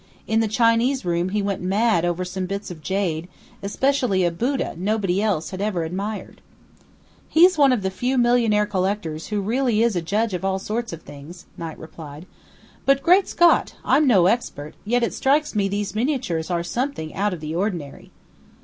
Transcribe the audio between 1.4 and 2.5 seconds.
went mad over some